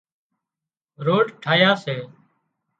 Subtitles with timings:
[1.05, 1.95] روڊ ٺاهيا سي